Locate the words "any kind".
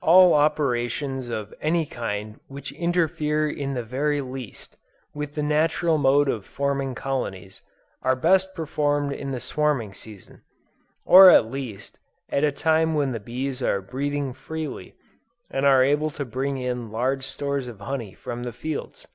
1.60-2.38